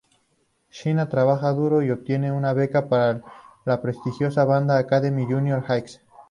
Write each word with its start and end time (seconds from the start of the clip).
Shiina 0.71 1.09
trabaja 1.09 1.51
duro 1.53 1.83
y 1.83 1.91
obtiene 1.91 2.31
una 2.31 2.53
beca 2.53 2.89
para 2.89 3.21
la 3.65 3.83
prestigiosa 3.83 4.45
Banda 4.45 4.79
Academy 4.79 5.25
Junior 5.25 5.61
High. 5.61 5.85